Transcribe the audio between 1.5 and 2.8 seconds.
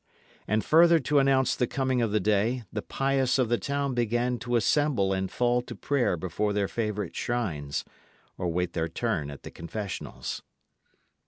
the coming of the day,